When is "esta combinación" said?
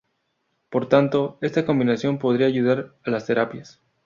1.41-2.17